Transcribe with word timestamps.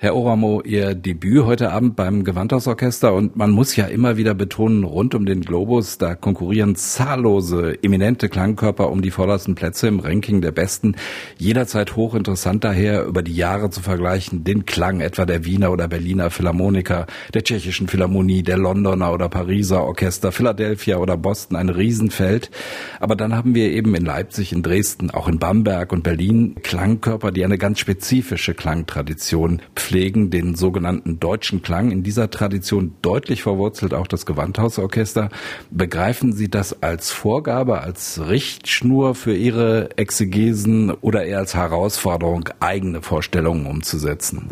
Herr 0.00 0.14
Oramo, 0.14 0.62
Ihr 0.62 0.94
Debüt 0.94 1.44
heute 1.44 1.72
Abend 1.72 1.96
beim 1.96 2.22
Gewandhausorchester 2.22 3.12
und 3.12 3.34
man 3.34 3.50
muss 3.50 3.74
ja 3.74 3.86
immer 3.86 4.16
wieder 4.16 4.32
betonen, 4.32 4.84
rund 4.84 5.16
um 5.16 5.26
den 5.26 5.40
Globus, 5.40 5.98
da 5.98 6.14
konkurrieren 6.14 6.76
zahllose, 6.76 7.82
eminente 7.82 8.28
Klangkörper 8.28 8.92
um 8.92 9.02
die 9.02 9.10
vordersten 9.10 9.56
Plätze 9.56 9.88
im 9.88 9.98
Ranking 9.98 10.40
der 10.40 10.52
Besten. 10.52 10.94
Jederzeit 11.36 11.96
hochinteressant 11.96 12.62
daher, 12.62 13.06
über 13.06 13.24
die 13.24 13.34
Jahre 13.34 13.70
zu 13.70 13.80
vergleichen, 13.80 14.44
den 14.44 14.66
Klang 14.66 15.00
etwa 15.00 15.26
der 15.26 15.44
Wiener 15.44 15.72
oder 15.72 15.88
Berliner 15.88 16.30
Philharmoniker, 16.30 17.06
der 17.34 17.42
tschechischen 17.42 17.88
Philharmonie, 17.88 18.44
der 18.44 18.56
Londoner 18.56 19.12
oder 19.12 19.28
Pariser 19.28 19.82
Orchester, 19.82 20.30
Philadelphia 20.30 20.98
oder 20.98 21.16
Boston, 21.16 21.56
ein 21.56 21.70
Riesenfeld. 21.70 22.52
Aber 23.00 23.16
dann 23.16 23.34
haben 23.34 23.56
wir 23.56 23.72
eben 23.72 23.96
in 23.96 24.04
Leipzig, 24.04 24.52
in 24.52 24.62
Dresden, 24.62 25.10
auch 25.10 25.26
in 25.26 25.40
Bamberg 25.40 25.92
und 25.92 26.04
Berlin 26.04 26.54
Klangkörper, 26.62 27.32
die 27.32 27.44
eine 27.44 27.58
ganz 27.58 27.80
spezifische 27.80 28.54
Klangtradition 28.54 29.60
pflegen, 29.74 29.87
den 30.30 30.54
sogenannten 30.54 31.20
deutschen 31.20 31.62
Klang. 31.62 31.90
In 31.90 32.02
dieser 32.02 32.30
Tradition 32.30 32.94
deutlich 33.02 33.42
verwurzelt 33.42 33.94
auch 33.94 34.06
das 34.06 34.26
Gewandhausorchester. 34.26 35.30
Begreifen 35.70 36.32
Sie 36.32 36.48
das 36.48 36.82
als 36.82 37.10
Vorgabe, 37.10 37.80
als 37.80 38.20
Richtschnur 38.28 39.14
für 39.14 39.34
Ihre 39.34 39.96
Exegesen 39.96 40.90
oder 40.90 41.24
eher 41.24 41.38
als 41.38 41.54
Herausforderung, 41.54 42.48
eigene 42.60 43.02
Vorstellungen 43.02 43.66
umzusetzen? 43.66 44.48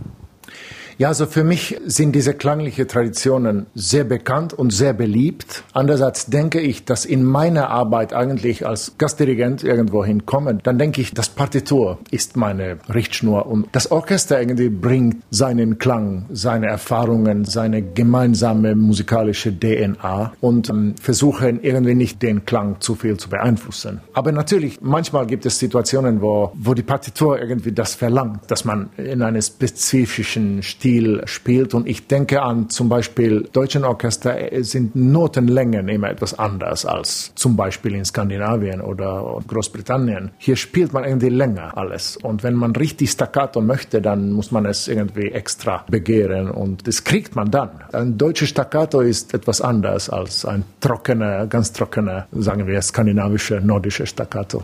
Ja, 0.98 1.08
also 1.08 1.26
für 1.26 1.44
mich 1.44 1.76
sind 1.84 2.14
diese 2.14 2.32
klangliche 2.32 2.86
Traditionen 2.86 3.66
sehr 3.74 4.04
bekannt 4.04 4.54
und 4.54 4.72
sehr 4.72 4.94
beliebt. 4.94 5.62
Andererseits 5.74 6.24
denke 6.26 6.58
ich, 6.58 6.86
dass 6.86 7.04
in 7.04 7.22
meiner 7.22 7.68
Arbeit 7.68 8.14
eigentlich 8.14 8.66
als 8.66 8.94
Gastdirigent 8.96 9.62
irgendwo 9.62 10.02
hinkommen, 10.06 10.60
dann 10.62 10.78
denke 10.78 11.02
ich, 11.02 11.12
das 11.12 11.28
Partitur 11.28 11.98
ist 12.10 12.38
meine 12.38 12.78
Richtschnur 12.88 13.44
und 13.44 13.66
das 13.72 13.90
Orchester 13.90 14.40
irgendwie 14.40 14.70
bringt 14.70 15.22
seinen 15.30 15.76
Klang, 15.76 16.24
seine 16.30 16.68
Erfahrungen, 16.68 17.44
seine 17.44 17.82
gemeinsame 17.82 18.74
musikalische 18.74 19.52
DNA 19.52 20.32
und 20.40 20.70
ähm, 20.70 20.94
versuchen 20.98 21.60
irgendwie 21.62 21.94
nicht 21.94 22.22
den 22.22 22.46
Klang 22.46 22.80
zu 22.80 22.94
viel 22.94 23.18
zu 23.18 23.28
beeinflussen. 23.28 24.00
Aber 24.14 24.32
natürlich, 24.32 24.80
manchmal 24.80 25.26
gibt 25.26 25.44
es 25.44 25.58
Situationen, 25.58 26.22
wo, 26.22 26.52
wo 26.54 26.72
die 26.72 26.82
Partitur 26.82 27.38
irgendwie 27.38 27.72
das 27.72 27.94
verlangt, 27.94 28.50
dass 28.50 28.64
man 28.64 28.88
in 28.96 29.20
einem 29.20 29.42
spezifischen 29.42 30.62
Stil 30.62 30.85
Stil 30.86 31.22
spielt. 31.26 31.74
Und 31.74 31.88
ich 31.88 32.06
denke 32.06 32.42
an 32.42 32.70
zum 32.70 32.88
Beispiel 32.88 33.48
deutschen 33.52 33.84
Orchester 33.84 34.36
sind 34.60 34.94
Notenlängen 34.94 35.88
immer 35.88 36.10
etwas 36.10 36.38
anders 36.38 36.86
als 36.86 37.32
zum 37.34 37.56
Beispiel 37.56 37.96
in 37.96 38.04
Skandinavien 38.04 38.80
oder 38.80 39.42
Großbritannien. 39.48 40.30
Hier 40.38 40.54
spielt 40.54 40.92
man 40.92 41.02
irgendwie 41.02 41.28
länger 41.28 41.76
alles. 41.76 42.16
Und 42.16 42.44
wenn 42.44 42.54
man 42.54 42.76
richtig 42.76 43.10
staccato 43.10 43.60
möchte, 43.60 44.00
dann 44.00 44.30
muss 44.30 44.52
man 44.52 44.64
es 44.64 44.86
irgendwie 44.86 45.32
extra 45.32 45.84
begehren. 45.90 46.52
Und 46.52 46.86
das 46.86 47.02
kriegt 47.02 47.34
man 47.34 47.50
dann. 47.50 47.70
Ein 47.92 48.16
deutsches 48.16 48.50
Staccato 48.50 49.00
ist 49.00 49.34
etwas 49.34 49.60
anders 49.60 50.08
als 50.08 50.44
ein 50.44 50.62
trockener, 50.78 51.48
ganz 51.48 51.72
trockener, 51.72 52.28
sagen 52.30 52.68
wir, 52.68 52.80
skandinavischer, 52.80 53.60
nordischer 53.60 54.06
Staccato. 54.06 54.62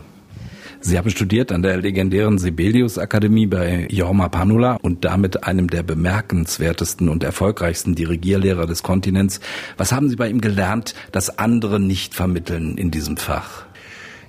Sie 0.85 0.97
haben 0.97 1.09
studiert 1.09 1.53
an 1.53 1.61
der 1.61 1.77
legendären 1.77 2.37
Sibelius 2.37 2.97
Akademie 2.97 3.47
bei 3.47 3.87
Jorma 3.89 4.27
Panula 4.27 4.75
und 4.81 5.05
damit 5.05 5.45
einem 5.45 5.69
der 5.69 5.81
bemerkenswertesten 5.81 7.07
und 7.07 7.23
erfolgreichsten 7.23 7.95
Dirigierlehrer 7.95 8.67
des 8.67 8.83
Kontinents. 8.83 9.39
Was 9.77 9.93
haben 9.93 10.09
Sie 10.09 10.17
bei 10.17 10.27
ihm 10.27 10.41
gelernt, 10.41 10.93
das 11.13 11.39
andere 11.39 11.79
nicht 11.79 12.13
vermitteln 12.13 12.77
in 12.77 12.91
diesem 12.91 13.15
Fach? 13.15 13.63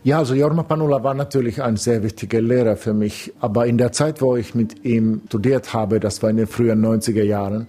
Ja, 0.04 0.18
also 0.18 0.34
Jorma 0.34 0.62
Panula 0.62 1.02
war 1.02 1.14
natürlich 1.14 1.60
ein 1.60 1.76
sehr 1.76 2.04
wichtiger 2.04 2.40
Lehrer 2.40 2.76
für 2.76 2.94
mich. 2.94 3.32
Aber 3.40 3.66
in 3.66 3.76
der 3.76 3.90
Zeit, 3.90 4.22
wo 4.22 4.36
ich 4.36 4.54
mit 4.54 4.84
ihm 4.84 5.22
studiert 5.26 5.74
habe, 5.74 5.98
das 5.98 6.22
war 6.22 6.30
in 6.30 6.36
den 6.36 6.46
frühen 6.46 6.86
90er 6.86 7.24
Jahren, 7.24 7.66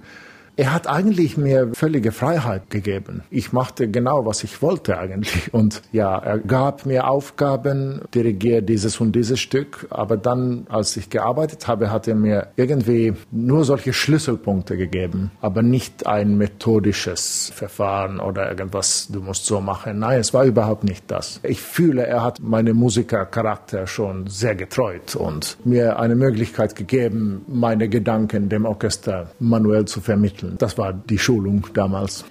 er 0.58 0.74
hat 0.74 0.88
eigentlich 0.88 1.38
mir 1.38 1.72
völlige 1.74 2.12
Freiheit 2.12 2.70
gegeben. 2.70 3.24
Ich 3.30 3.52
machte 3.52 3.90
genau, 3.90 4.26
was 4.26 4.44
ich 4.44 4.62
wollte 4.62 4.98
eigentlich. 4.98 5.54
Und 5.54 5.82
ja, 5.92 6.18
er 6.18 6.40
gab 6.40 6.86
mir 6.86 7.08
Aufgaben, 7.08 8.02
dirigiere 8.14 8.64
dieses 8.64 9.02
und 9.02 9.16
dieses 9.16 9.40
Stück. 9.40 9.88
Aber 9.90 10.16
dann, 10.18 10.66
als 10.70 10.96
ich 10.96 11.10
gearbeitet 11.10 11.68
habe, 11.68 11.92
hat 11.92 12.08
er 12.08 12.16
mir 12.16 12.48
irgendwie 12.56 13.14
nur 13.32 13.66
solche 13.66 13.92
Schlüsselpunkte 13.92 14.78
gegeben, 14.78 15.32
aber 15.42 15.62
nicht 15.62 16.08
ein 16.08 16.38
methodisches 16.38 17.52
Verfahren 17.54 18.20
oder 18.20 18.50
irgendwas, 18.50 19.10
du 19.12 19.22
musst 19.22 19.46
so 19.46 19.60
machen. 19.60 20.00
Nein, 20.00 20.20
es 20.20 20.34
war 20.34 20.46
überhaupt 20.46 20.84
nicht 20.84 21.04
das. 21.08 21.40
Ich 21.44 21.62
fühle, 21.62 22.06
er 22.06 22.24
hat 22.24 22.40
meine 22.40 22.74
Musikercharakter 22.74 23.88
schon 23.88 24.28
sehr 24.28 24.56
getreut 24.56 25.16
und 25.16 25.58
mir 25.66 26.00
eine 26.00 26.16
Möglichkeit 26.16 26.76
gegeben, 26.76 27.44
meine 27.48 27.90
Gedanken 27.90 28.50
dem 28.50 28.66
Orchester 28.66 29.32
manuell 29.40 29.86
zu 29.86 30.02
vermitteln 30.02 30.45
vermitteln. 30.46 30.58
Das 30.58 30.78
war 30.78 30.94
die 30.94 31.20
Schulung 31.20 31.68
damals. 31.74 32.26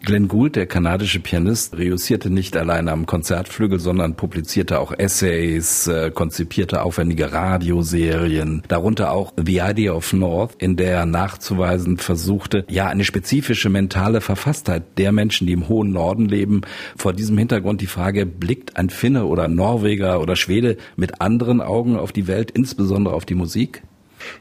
Glenn 0.00 0.28
Gould, 0.28 0.54
der 0.54 0.66
kanadische 0.66 1.18
Pianist, 1.18 1.76
reüssierte 1.76 2.30
nicht 2.30 2.56
alleine 2.56 2.92
am 2.92 3.04
Konzertflügel, 3.04 3.80
sondern 3.80 4.14
publizierte 4.14 4.78
auch 4.78 4.92
Essays, 4.96 5.88
äh, 5.88 6.12
konzipierte 6.12 6.84
aufwendige 6.84 7.32
Radioserien, 7.32 8.62
darunter 8.68 9.10
auch 9.10 9.32
The 9.36 9.58
Idea 9.58 9.92
of 9.92 10.12
North, 10.12 10.54
in 10.62 10.76
der 10.76 10.92
er 10.92 11.06
nachzuweisen 11.06 11.98
versuchte, 11.98 12.64
ja, 12.70 12.86
eine 12.86 13.02
spezifische 13.02 13.70
mentale 13.70 14.20
Verfasstheit 14.20 14.84
der 14.98 15.10
Menschen, 15.10 15.48
die 15.48 15.52
im 15.52 15.68
hohen 15.68 15.90
Norden 15.90 16.26
leben. 16.26 16.60
Vor 16.96 17.12
diesem 17.12 17.36
Hintergrund 17.36 17.80
die 17.80 17.86
Frage, 17.86 18.24
blickt 18.24 18.76
ein 18.76 18.90
Finne 18.90 19.26
oder 19.26 19.48
Norweger 19.48 20.20
oder 20.20 20.36
Schwede 20.36 20.76
mit 20.94 21.20
anderen 21.20 21.60
Augen 21.60 21.96
auf 21.96 22.12
die 22.12 22.28
Welt, 22.28 22.52
insbesondere 22.52 23.16
auf 23.16 23.26
die 23.26 23.34
Musik? 23.34 23.82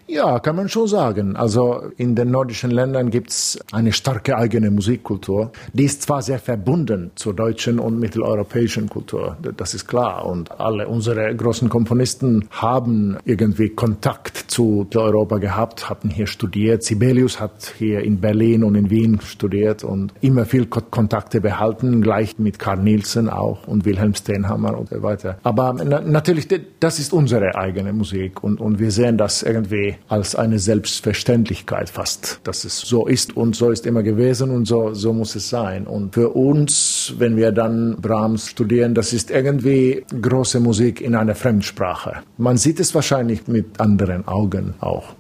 Ja, 0.08 0.40
kann 0.40 0.56
man 0.56 0.70
schon 0.70 0.88
sagen. 0.88 1.36
Also 1.36 1.84
in 1.98 2.16
den 2.16 2.32
nordischen 2.32 2.72
Ländern 2.72 3.10
gibt 3.10 3.30
es 3.30 3.60
eine 3.72 3.92
starke 3.92 4.38
eigene 4.38 4.72
Musikkultur. 4.72 5.52
Die 5.74 5.84
ist 5.84 6.04
zwar 6.04 6.22
sehr 6.22 6.40
verbunden 6.40 7.12
zur 7.16 7.34
deutschen 7.34 7.80
und 7.80 8.00
mitteleuropäischen 8.00 8.90
Kultur, 8.90 9.38
das 9.58 9.74
ist 9.74 9.88
klar. 9.88 10.26
Und 10.26 10.60
alle 10.60 10.88
unsere 10.88 11.36
großen 11.36 11.70
Komponisten 11.70 12.48
haben 12.52 13.18
irgendwie 13.26 13.70
Kontakt 13.70 14.38
zu 14.48 14.88
Europa 14.96 15.38
gehabt, 15.38 15.90
hatten 15.90 16.10
hier 16.10 16.28
studiert. 16.28 16.84
Sibelius 16.84 17.40
hat 17.40 17.74
hier 17.78 18.02
in 18.02 18.20
Berlin 18.20 18.64
und 18.64 18.76
in 18.76 18.90
Wien 18.90 19.20
studiert 19.22 19.84
und 19.84 20.14
immer 20.22 20.46
viel 20.46 20.66
Kontakte 20.66 21.42
behalten, 21.42 22.02
gleich 22.02 22.40
mit 22.40 22.60
Karl 22.60 22.78
Nielsen 22.78 23.30
auch 23.30 23.68
und 23.68 23.86
Wilhelm 23.86 24.16
Steinhammer 24.16 24.78
und 24.78 24.90
so 24.90 25.04
weiter. 25.04 25.38
Aber 25.44 25.74
na 25.74 26.02
natürlich, 26.02 26.48
das 26.80 27.00
ist 27.00 27.14
unsere 27.14 27.56
eigene 27.56 27.94
Musik 27.94 28.44
und, 28.44 28.60
und 28.60 28.80
wir 28.80 28.92
sehen 28.92 29.18
das 29.18 29.44
irgendwie 29.44 29.67
irgendwie 29.68 29.96
als 30.08 30.36
eine 30.36 30.60
Selbstverständlichkeit 30.60 31.90
fast, 31.90 32.40
dass 32.44 32.64
es 32.64 32.80
so 32.80 33.06
ist 33.06 33.36
und 33.36 33.56
so 33.56 33.72
ist 33.72 33.86
immer 33.86 34.04
gewesen 34.04 34.52
und 34.52 34.66
so, 34.66 34.94
so 34.94 35.14
muss 35.14 35.36
es 35.36 35.50
sein. 35.50 35.86
Und 35.86 36.14
für 36.14 36.30
uns, 36.30 37.14
wenn 37.18 37.36
wir 37.36 37.52
dann 37.52 37.98
Brahms 38.02 38.50
studieren, 38.50 38.96
das 38.96 39.14
ist 39.14 39.30
irgendwie 39.30 40.06
große 40.22 40.60
Musik 40.60 41.02
in 41.02 41.16
einer 41.16 41.36
Fremdsprache. 41.36 42.18
Man 42.38 42.58
sieht 42.58 42.80
es 42.80 42.96
wahrscheinlich 42.96 43.48
mit 43.48 43.80
anderen 43.80 44.28
Augen 44.28 44.74
auch. 44.80 45.16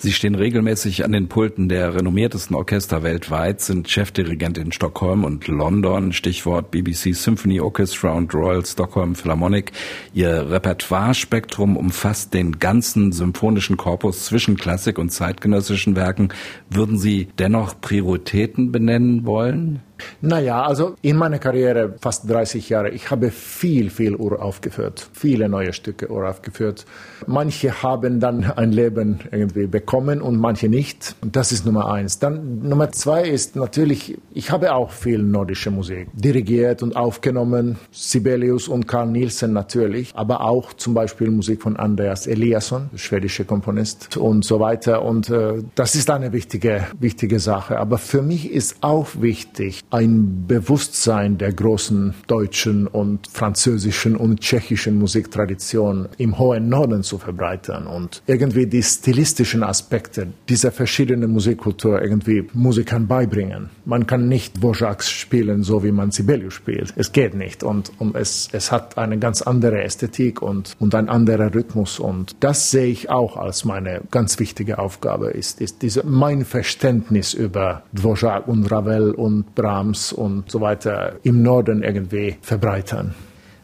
Sie 0.00 0.12
stehen 0.12 0.36
regelmäßig 0.36 1.04
an 1.04 1.10
den 1.10 1.26
Pulten 1.26 1.68
der 1.68 1.92
renommiertesten 1.92 2.54
Orchester 2.54 3.02
weltweit, 3.02 3.60
sind 3.60 3.90
Chefdirigent 3.90 4.56
in 4.56 4.70
Stockholm 4.70 5.24
und 5.24 5.48
London, 5.48 6.12
Stichwort 6.12 6.70
BBC 6.70 7.16
Symphony 7.16 7.60
Orchestra 7.60 8.12
und 8.12 8.32
Royal 8.32 8.64
Stockholm 8.64 9.16
Philharmonic. 9.16 9.72
Ihr 10.14 10.52
Repertoirespektrum 10.52 11.76
umfasst 11.76 12.32
den 12.32 12.60
ganzen 12.60 13.10
symphonischen 13.10 13.76
Korpus 13.76 14.26
zwischen 14.26 14.56
Klassik 14.56 15.00
und 15.00 15.10
zeitgenössischen 15.10 15.96
Werken. 15.96 16.28
Würden 16.70 16.96
Sie 16.96 17.26
dennoch 17.36 17.80
Prioritäten 17.80 18.70
benennen 18.70 19.26
wollen? 19.26 19.82
Naja, 20.20 20.62
also 20.62 20.94
in 21.02 21.16
meiner 21.16 21.38
Karriere, 21.38 21.94
fast 22.00 22.28
30 22.30 22.68
Jahre, 22.68 22.90
ich 22.90 23.10
habe 23.10 23.30
viel, 23.30 23.90
viel 23.90 24.14
uraufgeführt, 24.14 25.08
viele 25.12 25.48
neue 25.48 25.72
Stücke 25.72 26.08
uraufgeführt. 26.10 26.86
Manche 27.26 27.82
haben 27.82 28.20
dann 28.20 28.44
ein 28.44 28.72
Leben 28.72 29.20
irgendwie 29.30 29.66
bekommen 29.66 30.22
und 30.22 30.38
manche 30.38 30.68
nicht. 30.68 31.16
Das 31.22 31.52
ist 31.52 31.66
Nummer 31.66 31.90
eins. 31.90 32.18
Dann 32.18 32.60
Nummer 32.68 32.90
zwei 32.92 33.28
ist 33.28 33.56
natürlich, 33.56 34.18
ich 34.32 34.50
habe 34.50 34.74
auch 34.74 34.90
viel 34.90 35.22
nordische 35.22 35.70
Musik 35.70 36.08
dirigiert 36.14 36.82
und 36.82 36.96
aufgenommen. 36.96 37.78
Sibelius 37.90 38.68
und 38.68 38.86
Carl 38.88 39.08
Nielsen 39.08 39.52
natürlich, 39.52 40.12
aber 40.14 40.42
auch 40.42 40.72
zum 40.72 40.94
Beispiel 40.94 41.30
Musik 41.30 41.62
von 41.62 41.76
Andreas 41.76 42.26
Eliasson, 42.26 42.90
schwedischer 42.94 43.44
Komponist 43.44 44.16
und 44.16 44.44
so 44.44 44.60
weiter. 44.60 45.02
Und 45.02 45.30
äh, 45.30 45.62
das 45.74 45.94
ist 45.94 46.10
eine 46.10 46.32
wichtige, 46.32 46.86
wichtige 46.98 47.40
Sache. 47.40 47.78
Aber 47.78 47.98
für 47.98 48.22
mich 48.22 48.50
ist 48.50 48.76
auch 48.82 49.08
wichtig, 49.20 49.84
ein 49.90 50.46
Bewusstsein 50.46 51.38
der 51.38 51.52
großen 51.52 52.14
deutschen 52.26 52.86
und 52.86 53.26
französischen 53.28 54.16
und 54.16 54.40
tschechischen 54.40 54.98
Musiktradition 54.98 56.08
im 56.18 56.38
hohen 56.38 56.68
Norden 56.68 57.02
zu 57.02 57.18
verbreitern 57.18 57.86
und 57.86 58.22
irgendwie 58.26 58.66
die 58.66 58.82
stilistischen 58.82 59.62
Aspekte 59.62 60.28
dieser 60.48 60.72
verschiedenen 60.72 61.30
Musikkultur 61.30 62.02
irgendwie 62.02 62.46
Musikern 62.52 63.06
beibringen. 63.06 63.70
Man 63.84 64.06
kann 64.06 64.28
nicht 64.28 64.58
Dvorak 64.58 65.02
spielen, 65.02 65.62
so 65.62 65.82
wie 65.82 65.92
man 65.92 66.10
Sibelius 66.10 66.54
spielt. 66.54 66.92
Es 66.96 67.12
geht 67.12 67.34
nicht 67.34 67.62
und, 67.62 67.92
und 67.98 68.14
es, 68.14 68.48
es 68.52 68.70
hat 68.70 68.98
eine 68.98 69.18
ganz 69.18 69.42
andere 69.42 69.82
Ästhetik 69.82 70.42
und, 70.42 70.76
und 70.78 70.94
ein 70.94 71.08
anderer 71.08 71.54
Rhythmus 71.54 71.98
und 71.98 72.36
das 72.40 72.70
sehe 72.70 72.86
ich 72.86 73.10
auch 73.10 73.36
als 73.36 73.64
meine 73.64 74.02
ganz 74.10 74.38
wichtige 74.38 74.78
Aufgabe 74.78 75.30
ist, 75.30 75.60
ist 75.60 75.82
diese, 75.82 76.04
mein 76.04 76.44
Verständnis 76.44 77.32
über 77.32 77.82
Dvorak 77.92 78.48
und 78.48 78.70
Ravel 78.70 79.12
und 79.12 79.54
Brahms 79.54 79.77
und 80.12 80.50
so 80.50 80.60
weiter 80.60 81.16
im 81.22 81.42
Norden 81.42 81.82
irgendwie 81.82 82.36
verbreitern. 82.42 83.14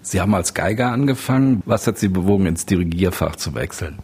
Sie 0.03 0.21
haben 0.21 0.35
als 0.35 0.53
Geiger 0.53 0.93
angefangen. 0.93 1.63
Was 1.65 1.87
hat 1.87 1.99
Sie 1.99 2.09
bewogen, 2.09 2.47
ins 2.47 2.67
Dirigierfach 2.67 3.37
zu 3.37 3.55
wechseln? 3.55 3.99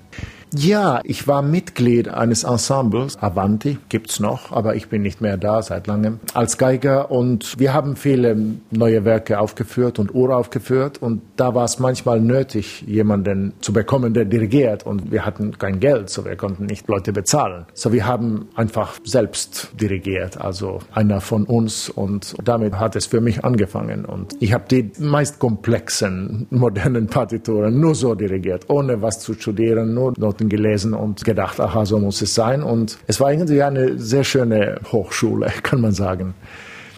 Ja, 0.53 1.01
ich 1.05 1.29
war 1.29 1.43
Mitglied 1.43 2.09
eines 2.09 2.43
Ensembles, 2.43 3.17
Avanti, 3.23 3.79
gibt's 3.89 4.19
noch, 4.19 4.51
aber 4.51 4.75
ich 4.75 4.89
bin 4.89 5.03
nicht 5.03 5.21
mehr 5.21 5.37
da 5.37 5.63
seit 5.63 5.87
langem, 5.87 6.19
als 6.35 6.59
Geiger 6.59 7.13
und 7.13 7.61
wir 7.61 7.73
haben 7.73 7.95
viele 7.95 8.37
neue 8.73 9.05
Werke 9.05 9.39
aufgeführt 9.39 10.01
und 10.01 10.13
uraufgeführt 10.13 11.01
und 11.01 11.23
da 11.37 11.55
war 11.55 11.65
es 11.65 11.79
manchmal 11.79 12.21
nötig, 12.21 12.83
jemanden 12.83 13.53
zu 13.61 13.73
bekommen, 13.73 14.13
der 14.13 14.25
dirigiert 14.25 14.85
und 14.85 15.13
wir 15.13 15.25
hatten 15.25 15.57
kein 15.57 15.79
Geld, 15.79 16.11
so 16.11 16.25
wir 16.25 16.35
konnten 16.35 16.67
nicht 16.67 16.89
Leute 16.89 17.13
bezahlen. 17.13 17.67
So 17.73 17.93
wir 17.93 18.07
haben 18.07 18.49
einfach 18.57 18.99
selbst 19.05 19.71
dirigiert, 19.81 20.41
also 20.41 20.81
einer 20.93 21.21
von 21.21 21.45
uns 21.45 21.89
und 21.89 22.35
damit 22.43 22.75
hat 22.75 22.97
es 22.97 23.07
für 23.07 23.21
mich 23.21 23.45
angefangen 23.45 24.05
und 24.05 24.35
ich 24.41 24.53
habe 24.53 24.65
die 24.69 24.91
meist 24.99 25.39
komplexen 25.39 26.49
modernen 26.51 27.07
Partituren 27.07 27.79
nur 27.79 27.95
so 27.95 28.17
dirigiert, 28.17 28.69
ohne 28.69 29.01
was 29.01 29.21
zu 29.21 29.35
studieren, 29.35 29.95
nur 29.95 30.13
Noten 30.41 30.49
gelesen 30.49 30.95
und 30.95 31.25
gedacht, 31.25 31.61
aha, 31.61 31.85
so 31.85 31.99
muss 31.99 32.23
es 32.23 32.35
sein. 32.35 32.63
Und 32.63 32.99
es 33.07 33.21
war 33.21 33.31
irgendwie 33.31 33.63
eine 33.63 33.99
sehr 33.99 34.25
schöne 34.25 34.81
Hochschule, 34.91 35.53
kann 35.63 35.81
man 35.81 35.93
sagen. 35.93 36.35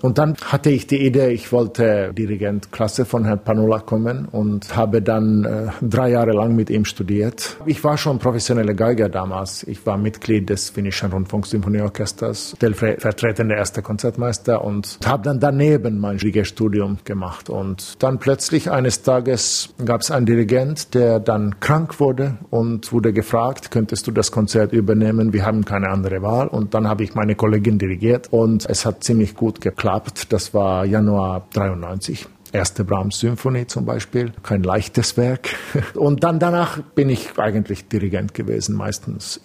Und 0.02 0.19
dann 0.19 0.34
hatte 0.44 0.70
ich 0.70 0.88
die 0.88 1.06
Idee, 1.06 1.28
ich 1.28 1.52
wollte 1.52 2.12
Dirigentklasse 2.12 3.04
von 3.04 3.25
Herrn 3.25 3.44
Panula 3.44 3.78
kommen 3.78 4.26
und 4.26 4.76
habe 4.76 5.00
dann 5.00 5.44
äh, 5.44 5.69
drei 5.81 6.10
Jahre 6.10 6.32
lang 6.32 6.56
mit 6.56 6.70
ihm 6.70 6.84
studiert. 6.84 7.56
Ich 7.66 7.84
war 7.84 7.96
schon 7.96 8.19
professioneller 8.19 8.75
Geiger 8.75 9.08
damals. 9.08 9.62
Ich 9.62 9.87
war 9.87 9.96
Mitglied 9.96 10.50
des 10.50 10.70
Finnischen 10.70 11.12
Rundfunksymphonieorchesters, 11.12 12.54
stellvertretender 12.56 13.54
erster 13.56 13.82
Konzertmeister 13.82 14.64
und 14.64 14.99
habe 15.06 15.22
dann 15.22 15.38
daneben 15.38 16.00
mein 16.00 16.19
Dirigerstudium 16.19 16.98
gemacht. 17.05 17.48
Und 17.48 18.02
dann 18.02 18.19
plötzlich 18.19 18.72
eines 18.72 19.02
Tages 19.02 19.72
gab 19.84 20.00
es 20.00 20.10
einen 20.10 20.26
Dirigent, 20.26 20.94
der 20.94 21.20
dann 21.20 21.60
krank 21.60 22.00
wurde 22.00 22.38
und 22.50 22.93
wurde 22.93 23.12
gefragt, 23.12 23.70
könntest 23.70 24.08
du 24.08 24.10
das 24.10 24.32
Konzert 24.32 24.72
übernehmen? 24.72 25.32
Wir 25.32 25.46
haben 25.46 25.64
keine 25.64 25.90
andere 25.90 26.22
Wahl. 26.22 26.48
Und 26.48 26.75
dann 26.75 26.88
habe 26.88 27.05
ich 27.05 27.14
meine 27.14 27.37
Kollegin 27.37 27.78
dirigiert 27.78 28.32
und 28.32 28.69
es 28.69 28.84
hat 28.84 29.05
ziemlich 29.05 29.37
gut 29.37 29.60
geklappt 29.60 29.92
geklappt. 29.93 30.33
Das 30.33 30.55
war 30.55 30.85
Januar 30.85 31.47
93 31.53 32.27
erste 32.52 32.84
Brahms-Symphonie 32.84 33.66
zum 33.66 33.84
Beispiel, 33.84 34.32
kein 34.43 34.62
leichtes 34.62 35.16
Werk. 35.16 35.50
Und 35.94 36.25
dann 36.25 36.38
danach 36.38 36.81
bin 36.81 37.08
ich 37.08 37.38
eigentlich 37.38 37.88
Dirigent 37.88 38.34
gewesen 38.34 38.76
meistens. 38.76 39.40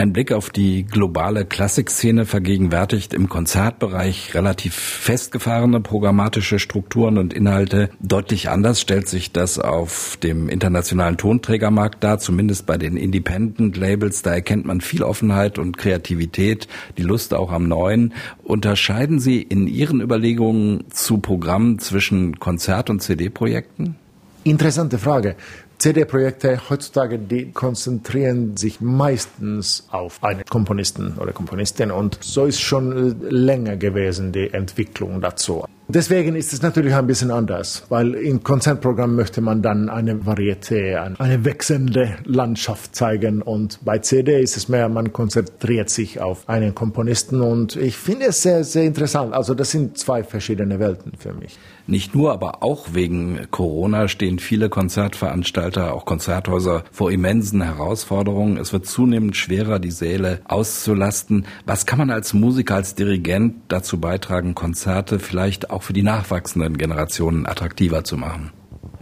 Ein 0.00 0.14
Blick 0.14 0.32
auf 0.32 0.48
die 0.48 0.84
globale 0.84 1.44
Klassikszene 1.44 2.24
vergegenwärtigt 2.24 3.12
im 3.12 3.28
Konzertbereich 3.28 4.34
relativ 4.34 4.74
festgefahrene 4.74 5.82
programmatische 5.82 6.58
Strukturen 6.58 7.18
und 7.18 7.34
Inhalte. 7.34 7.90
Deutlich 8.00 8.48
anders 8.48 8.80
stellt 8.80 9.08
sich 9.08 9.30
das 9.30 9.58
auf 9.58 10.16
dem 10.22 10.48
internationalen 10.48 11.18
Tonträgermarkt 11.18 12.02
dar, 12.02 12.18
zumindest 12.18 12.64
bei 12.64 12.78
den 12.78 12.96
Independent 12.96 13.76
Labels. 13.76 14.22
Da 14.22 14.32
erkennt 14.32 14.64
man 14.64 14.80
viel 14.80 15.02
Offenheit 15.02 15.58
und 15.58 15.76
Kreativität, 15.76 16.66
die 16.96 17.02
Lust 17.02 17.34
auch 17.34 17.52
am 17.52 17.68
Neuen. 17.68 18.14
Unterscheiden 18.42 19.20
Sie 19.20 19.42
in 19.42 19.66
Ihren 19.66 20.00
Überlegungen 20.00 20.84
zu 20.90 21.18
Programmen 21.18 21.78
zwischen 21.78 22.38
Konzert- 22.50 22.90
und 22.90 23.00
CD-Projekten? 23.00 23.94
Interessante 24.42 24.98
Frage. 24.98 25.36
CD-Projekte 25.78 26.60
heutzutage, 26.68 27.16
die 27.16 27.52
konzentrieren 27.52 28.56
sich 28.56 28.80
meistens 28.80 29.86
auf 29.92 30.24
einen 30.24 30.44
Komponisten 30.46 31.16
oder 31.18 31.30
Komponistin 31.30 31.92
und 31.92 32.18
so 32.20 32.46
ist 32.46 32.60
schon 32.60 33.22
äh, 33.22 33.28
länger 33.28 33.76
gewesen 33.76 34.32
die 34.32 34.52
Entwicklung 34.52 35.20
dazu. 35.20 35.64
Deswegen 35.92 36.36
ist 36.36 36.52
es 36.52 36.62
natürlich 36.62 36.94
ein 36.94 37.06
bisschen 37.08 37.32
anders, 37.32 37.84
weil 37.88 38.14
im 38.14 38.44
Konzertprogramm 38.44 39.16
möchte 39.16 39.40
man 39.40 39.60
dann 39.60 39.88
eine 39.88 40.14
Varieté, 40.14 40.96
eine 41.18 41.44
wechselnde 41.44 42.16
Landschaft 42.24 42.94
zeigen 42.94 43.42
und 43.42 43.80
bei 43.84 43.98
CD 43.98 44.40
ist 44.40 44.56
es 44.56 44.68
mehr, 44.68 44.88
man 44.88 45.12
konzentriert 45.12 45.90
sich 45.90 46.20
auf 46.20 46.48
einen 46.48 46.76
Komponisten 46.76 47.40
und 47.40 47.74
ich 47.74 47.96
finde 47.96 48.26
es 48.26 48.42
sehr, 48.42 48.62
sehr 48.62 48.84
interessant. 48.84 49.34
Also 49.34 49.54
das 49.54 49.72
sind 49.72 49.98
zwei 49.98 50.22
verschiedene 50.22 50.78
Welten 50.78 51.12
für 51.18 51.32
mich. 51.32 51.58
Nicht 51.90 52.14
nur, 52.14 52.32
aber 52.32 52.62
auch 52.62 52.94
wegen 52.94 53.48
Corona 53.50 54.06
stehen 54.06 54.38
viele 54.38 54.68
Konzertveranstalter, 54.68 55.92
auch 55.92 56.04
Konzerthäuser 56.04 56.84
vor 56.92 57.10
immensen 57.10 57.62
Herausforderungen. 57.62 58.58
Es 58.58 58.72
wird 58.72 58.86
zunehmend 58.86 59.36
schwerer, 59.36 59.80
die 59.80 59.90
Säle 59.90 60.40
auszulasten. 60.44 61.46
Was 61.66 61.86
kann 61.86 61.98
man 61.98 62.10
als 62.10 62.32
Musiker, 62.32 62.76
als 62.76 62.94
Dirigent 62.94 63.56
dazu 63.66 63.98
beitragen, 63.98 64.54
Konzerte 64.54 65.18
vielleicht 65.18 65.70
auch 65.70 65.79
auch 65.80 65.82
für 65.82 65.92
die 65.94 66.02
nachwachsenden 66.02 66.76
Generationen 66.76 67.46
attraktiver 67.46 68.04
zu 68.04 68.18
machen? 68.18 68.52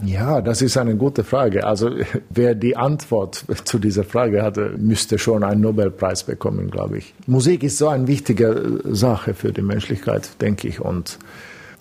Ja, 0.01 0.39
das 0.41 0.61
ist 0.61 0.77
eine 0.77 0.95
gute 0.95 1.25
Frage. 1.25 1.67
Also 1.67 1.91
wer 2.29 2.55
die 2.55 2.77
Antwort 2.77 3.43
zu 3.65 3.79
dieser 3.79 4.05
Frage 4.05 4.41
hatte, 4.41 4.75
müsste 4.77 5.19
schon 5.19 5.43
einen 5.43 5.59
Nobelpreis 5.59 6.23
bekommen, 6.23 6.71
glaube 6.71 6.99
ich. 6.99 7.13
Musik 7.27 7.63
ist 7.63 7.77
so 7.77 7.89
eine 7.89 8.07
wichtige 8.07 8.79
Sache 8.85 9.33
für 9.33 9.51
die 9.51 9.61
Menschlichkeit, 9.61 10.41
denke 10.41 10.69
ich. 10.69 10.79
Und 10.79 11.19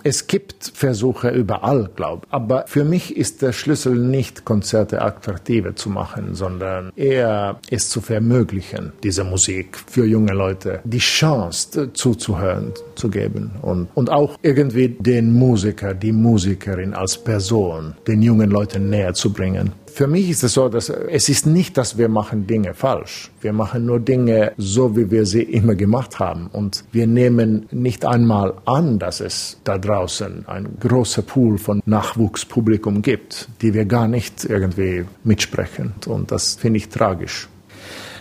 es 0.08 0.26
gibt 0.26 0.72
Versuche 0.74 1.28
überall, 1.28 1.90
glaube 1.94 2.22
ich. 2.26 2.32
Aber 2.32 2.64
für 2.66 2.84
mich 2.84 3.14
ist 3.16 3.42
der 3.42 3.52
Schlüssel 3.52 3.94
nicht, 3.94 4.46
Konzerte 4.46 5.02
attraktiver 5.02 5.76
zu 5.76 5.90
machen, 5.90 6.34
sondern 6.34 6.92
eher 6.96 7.60
es 7.70 7.90
zu 7.90 8.00
vermöglichen, 8.00 8.92
diese 9.02 9.24
Musik 9.24 9.78
für 9.86 10.06
junge 10.06 10.32
Leute, 10.32 10.80
die 10.84 10.98
Chance 10.98 11.92
zuzuhören 11.92 12.72
zu 12.94 13.10
geben 13.10 13.50
und, 13.60 13.88
und 13.94 14.10
auch 14.10 14.38
irgendwie 14.42 14.88
den 14.88 15.32
Musiker, 15.32 15.92
die 15.92 16.12
Musikerin 16.12 16.94
als 16.94 17.18
Person 17.18 17.94
den 18.06 18.22
jungen 18.22 18.50
Leuten 18.50 18.88
näher 18.88 19.12
zu 19.12 19.32
bringen. 19.32 19.72
Für 19.98 20.06
mich 20.06 20.30
ist 20.30 20.44
es 20.44 20.52
so, 20.52 20.68
dass 20.68 20.90
es 20.90 21.28
ist 21.28 21.44
nicht, 21.44 21.76
dass 21.76 21.98
wir 21.98 22.08
machen 22.08 22.46
Dinge 22.46 22.72
falsch. 22.72 23.32
Wir 23.40 23.52
machen 23.52 23.84
nur 23.84 23.98
Dinge 23.98 24.52
so, 24.56 24.96
wie 24.96 25.10
wir 25.10 25.26
sie 25.26 25.42
immer 25.42 25.74
gemacht 25.74 26.20
haben. 26.20 26.46
Und 26.52 26.84
wir 26.92 27.08
nehmen 27.08 27.66
nicht 27.72 28.06
einmal 28.06 28.54
an, 28.64 29.00
dass 29.00 29.20
es 29.20 29.58
da 29.64 29.76
draußen 29.76 30.46
ein 30.46 30.68
großer 30.78 31.22
Pool 31.22 31.58
von 31.58 31.82
Nachwuchspublikum 31.84 33.02
gibt, 33.02 33.48
die 33.60 33.74
wir 33.74 33.86
gar 33.86 34.06
nicht 34.06 34.44
irgendwie 34.44 35.04
mitsprechen. 35.24 35.94
Und 36.06 36.30
das 36.30 36.54
finde 36.54 36.76
ich 36.76 36.90
tragisch. 36.90 37.48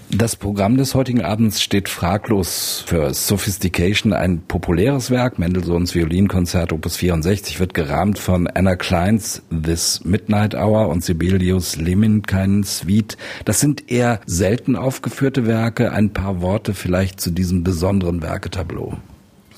Das 0.10 0.38
Programm 0.38 0.78
des 0.78 0.96
heutigen 0.96 1.22
Abends 1.22 1.62
steht 1.62 1.90
fraglos 1.90 2.82
für 2.88 3.14
Sophistication, 3.14 4.14
ein 4.14 4.40
populäres 4.40 5.12
Werk. 5.12 5.38
Mendelssohns 5.38 5.96
Violinkonzert 5.96 6.72
Opus 6.72 6.96
64 6.96 7.60
wird 7.60 7.74
gerahmt 7.74 8.18
von 8.18 8.48
Anna 8.48 8.78
Kleins 8.78 9.42
This 9.52 10.06
Midnight 10.06 10.56
Hour 10.56 10.88
und 10.88 11.04
Sibelius 11.04 11.76
Lemminkainen 11.76 12.64
Suite. 12.64 13.18
Das 13.44 13.60
sind 13.60 13.92
eher 13.92 14.22
selten 14.26 14.78
aufgeführte 14.78 15.46
Werke. 15.46 15.92
Ein 15.92 16.14
paar 16.14 16.42
Worte 16.42 16.74
vielleicht 16.74 17.20
zu 17.20 17.30
diesem 17.30 17.66
besonderen 17.66 18.22
Werketableau. 18.22 18.98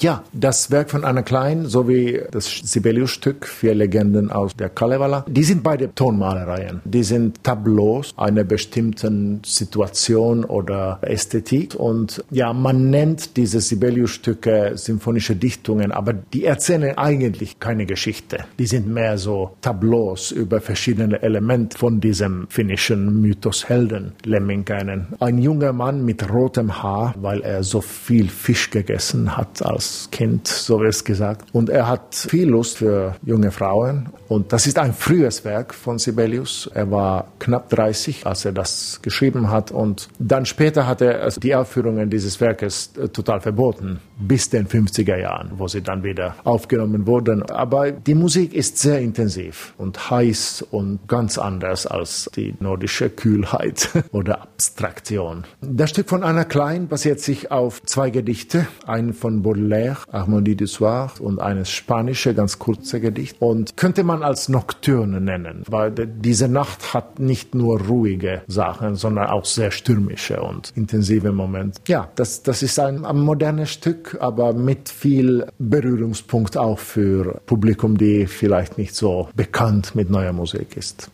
Ja, 0.02 0.24
das 0.32 0.72
Werk 0.72 0.92
von 0.92 1.04
Anna 1.04 1.24
Klein 1.24 1.66
sowie 1.66 2.22
das 2.32 2.46
Sibelius-Stück 2.46 3.46
Vier 3.46 3.76
Legenden 3.76 4.32
aus 4.32 4.56
der 4.56 4.70
Kalevala, 4.70 5.26
die 5.28 5.44
sind 5.44 5.62
beide 5.62 5.94
Tonmalereien. 5.94 6.80
Die 6.86 7.04
sind 7.04 7.44
Tableaus 7.44 8.14
einer 8.16 8.46
bestimmten 8.46 9.42
Situation 9.44 10.46
oder 10.46 11.00
Ästhetik. 11.02 11.76
Und 11.76 12.24
ja, 12.32 12.54
man 12.54 12.90
nennt 12.90 13.36
diese 13.36 13.60
Sibelius-Stücke 13.60 14.72
symphonische 14.76 15.36
Dichtungen, 15.36 15.92
aber 15.92 16.14
die 16.14 16.46
erzählen 16.46 16.98
eigentlich 16.98 17.60
keine 17.60 17.86
Geschichte. 17.86 18.46
Die 18.58 18.68
sind 18.68 18.88
mehr 18.88 19.18
so 19.18 19.58
Tableaus 19.60 20.32
über 20.32 20.62
verschiedene 20.62 21.22
Elemente 21.22 21.78
von 21.78 22.00
diesem 22.00 22.48
finnischen 22.48 23.20
Mythos 23.20 23.68
Helden, 23.68 24.14
Lemminkainen. 24.24 25.08
Ein 25.20 25.40
junger 25.40 25.74
Mann 25.74 26.06
mit 26.06 26.30
rotem 26.30 26.82
Haar, 26.82 27.16
weil 27.20 27.42
er 27.42 27.64
so 27.64 27.82
viel 27.82 28.30
Fisch 28.30 28.70
gegessen 28.70 29.36
hat 29.36 29.62
als 29.62 29.89
Kind, 30.12 30.48
so 30.48 30.80
wird 30.80 30.90
es 30.90 31.04
gesagt. 31.04 31.50
Und 31.54 31.70
er 31.70 31.88
hat 31.88 32.16
viel 32.16 32.50
Lust 32.50 32.78
für 32.78 33.16
junge 33.24 33.52
Frauen. 33.52 34.10
Und 34.28 34.54
das 34.54 34.68
ist 34.68 34.78
ein 34.78 34.94
frühes 34.94 35.44
Werk 35.46 35.74
von 35.74 35.98
Sibelius. 35.98 36.70
Er 36.74 36.92
war 36.92 37.32
knapp 37.40 37.70
30, 37.70 38.28
als 38.28 38.46
er 38.46 38.52
das 38.52 39.00
geschrieben 39.02 39.50
hat. 39.50 39.72
Und 39.72 40.10
dann 40.20 40.46
später 40.46 40.88
hat 40.88 41.02
er 41.02 41.30
die 41.30 41.56
Aufführungen 41.56 42.10
dieses 42.10 42.40
Werkes 42.40 42.92
äh, 42.98 43.08
total 43.10 43.42
verboten, 43.42 44.00
bis 44.20 44.50
den 44.50 44.68
50er 44.68 45.18
Jahren, 45.18 45.52
wo 45.58 45.68
sie 45.68 45.82
dann 45.82 46.04
wieder 46.04 46.36
aufgenommen 46.44 47.08
wurden. 47.08 47.44
Aber 47.44 47.92
die 47.92 48.16
Musik 48.16 48.54
ist 48.54 48.78
sehr 48.78 49.00
intensiv 49.00 49.74
und 49.78 50.10
heiß 50.10 50.66
und 50.70 51.08
ganz 51.08 51.38
anders 51.38 51.88
als 51.88 52.30
die 52.36 52.54
nordische 52.60 53.10
Kühlheit 53.10 53.90
oder 54.12 54.44
Abstraktion. 54.44 55.46
Das 55.62 55.90
Stück 55.90 56.10
von 56.10 56.24
Anna 56.24 56.44
Klein 56.44 56.88
basiert 56.88 57.20
sich 57.20 57.52
auf 57.52 57.82
zwei 57.84 58.10
Gedichte, 58.10 58.68
einen 58.86 59.14
von 59.14 59.42
Baudelaire, 59.42 59.79
Harmonie 60.12 60.56
du 60.56 60.68
Soir 60.68 61.12
und 61.20 61.40
eines 61.40 61.70
spanische, 61.70 62.34
ganz 62.34 62.60
kurze 62.60 63.00
Gedicht 63.00 63.38
und 63.40 63.78
könnte 63.78 64.04
man 64.04 64.24
als 64.24 64.50
Nocturne 64.50 65.22
nennen, 65.22 65.64
weil 65.68 65.92
diese 65.92 66.48
Nacht 66.48 66.94
hat 66.94 67.20
nicht 67.20 67.56
nur 67.56 67.82
ruhige 67.82 68.42
Sachen, 68.48 68.96
sondern 68.96 69.28
auch 69.28 69.46
sehr 69.46 69.72
stürmische 69.72 70.42
und 70.42 70.72
intensive 70.76 71.32
Momente. 71.32 71.82
Ja, 71.88 72.10
das, 72.16 72.44
das 72.44 72.64
ist 72.64 72.80
ein, 72.80 73.06
ein 73.06 73.20
modernes 73.20 73.72
Stück, 73.72 74.18
aber 74.20 74.54
mit 74.54 74.90
viel 74.90 75.48
Berührungspunkt 75.58 76.58
auch 76.58 76.80
für 76.80 77.42
Publikum, 77.46 77.98
die 77.98 78.28
vielleicht 78.28 78.78
nicht 78.78 78.96
so 78.96 79.30
bekannt 79.36 79.96
mit 79.96 80.10
neuer 80.10 80.34
Musik 80.34 80.76
ist. 80.78 81.10